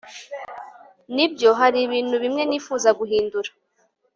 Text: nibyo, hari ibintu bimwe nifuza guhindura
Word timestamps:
nibyo, 1.15 1.49
hari 1.59 1.77
ibintu 1.87 2.15
bimwe 2.23 2.43
nifuza 2.45 2.89
guhindura 2.99 3.49